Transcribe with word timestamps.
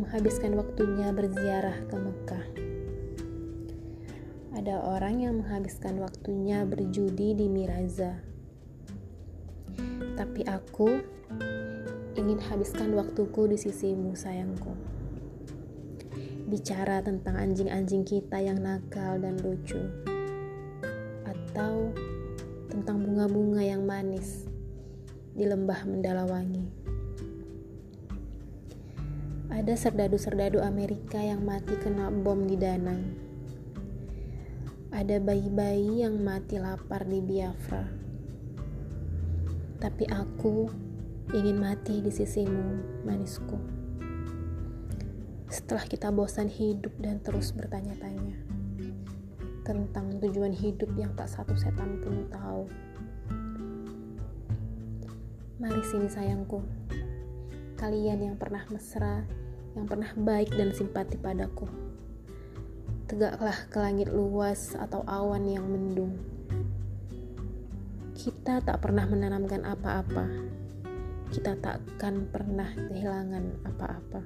menghabiskan 0.00 0.56
waktunya 0.56 1.12
berziarah 1.12 1.84
ke 1.84 1.96
Mekah. 2.00 2.46
Ada 4.56 4.82
orang 4.82 5.20
yang 5.20 5.44
menghabiskan 5.44 6.00
waktunya 6.00 6.64
berjudi 6.64 7.36
di 7.36 7.46
Miraza. 7.46 8.18
Tapi 10.16 10.42
aku 10.48 10.98
ingin 12.16 12.40
habiskan 12.50 12.96
waktuku 12.96 13.52
di 13.52 13.60
sisimu, 13.60 14.16
sayangku. 14.16 14.72
Bicara 16.48 17.04
tentang 17.04 17.36
anjing-anjing 17.36 18.02
kita 18.08 18.40
yang 18.40 18.58
nakal 18.64 19.20
dan 19.20 19.36
lucu. 19.44 19.78
Atau 21.22 21.92
tentang 22.72 23.04
bunga-bunga 23.04 23.60
yang 23.60 23.84
manis 23.84 24.48
di 25.36 25.44
lembah 25.46 25.84
Mendalawangi. 25.84 26.97
Ada 29.48 29.80
serdadu-serdadu 29.80 30.60
Amerika 30.60 31.16
yang 31.16 31.40
mati 31.40 31.72
kena 31.80 32.12
bom 32.12 32.44
di 32.44 32.60
Danang. 32.60 33.16
Ada 34.92 35.24
bayi-bayi 35.24 36.04
yang 36.04 36.20
mati 36.20 36.60
lapar 36.60 37.08
di 37.08 37.24
Biafra. 37.24 37.88
Tapi 39.80 40.04
aku 40.12 40.68
ingin 41.32 41.56
mati 41.56 42.04
di 42.04 42.12
sisimu, 42.12 43.00
manisku. 43.08 43.56
Setelah 45.48 45.88
kita 45.88 46.12
bosan 46.12 46.52
hidup 46.52 46.92
dan 47.00 47.24
terus 47.24 47.56
bertanya-tanya 47.56 48.36
tentang 49.64 50.20
tujuan 50.20 50.52
hidup 50.52 50.92
yang 50.92 51.16
tak 51.16 51.32
satu 51.32 51.56
setan 51.56 52.04
pun 52.04 52.28
tahu. 52.28 52.68
Mari 55.56 55.80
sini 55.88 56.08
sayangku, 56.12 56.60
kalian 57.78 58.26
yang 58.26 58.36
pernah 58.36 58.66
mesra 58.74 59.22
yang 59.78 59.86
pernah 59.86 60.10
baik 60.18 60.58
dan 60.58 60.74
simpati 60.74 61.14
padaku. 61.14 61.70
Tegaklah 63.06 63.70
ke 63.70 63.78
langit 63.78 64.10
luas 64.10 64.74
atau 64.74 65.06
awan 65.06 65.46
yang 65.46 65.64
mendung. 65.64 66.18
Kita 68.18 68.58
tak 68.66 68.82
pernah 68.82 69.06
menanamkan 69.06 69.62
apa-apa. 69.62 70.26
Kita 71.30 71.54
takkan 71.62 72.26
pernah 72.26 72.66
kehilangan 72.74 73.62
apa-apa. 73.62 74.20